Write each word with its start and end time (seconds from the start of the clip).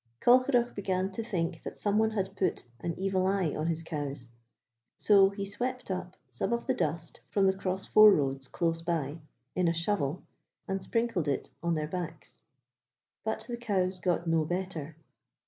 Colcheragh 0.19 0.73
began 0.73 1.11
to 1.11 1.21
think 1.21 1.61
that 1.61 1.77
some 1.77 1.99
one 1.99 2.09
had 2.09 2.35
put 2.35 2.63
an 2.79 2.95
evil 2.97 3.27
eye 3.27 3.53
on 3.55 3.67
his 3.67 3.83
cows, 3.83 4.29
so 4.97 5.29
he 5.29 5.45
swept 5.45 5.91
up 5.91 6.17
some 6.27 6.53
of 6.53 6.65
the 6.65 6.73
dust 6.73 7.19
from 7.29 7.45
the 7.45 7.53
cross 7.53 7.85
four 7.85 8.09
roads 8.11 8.47
close 8.47 8.81
by, 8.81 9.19
in 9.53 9.67
a 9.67 9.73
shovel, 9.75 10.23
and 10.67 10.81
sprinkled 10.81 11.27
it 11.27 11.51
on 11.61 11.75
their 11.75 11.87
backs. 11.87 12.41
But 13.23 13.45
the 13.47 13.57
cows 13.57 13.99
got 13.99 14.25
no 14.25 14.43
better. 14.43 14.95